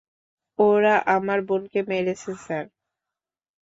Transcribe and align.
ওরা 0.59 0.95
আমার 1.15 1.39
বোনকে 1.47 1.79
মেরেছে, 1.89 2.31
স্যার। 2.45 2.65